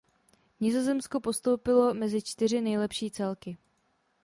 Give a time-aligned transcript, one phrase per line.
[0.59, 3.57] Nizozemsko postoupilo mezi čtyři nejlepší celky.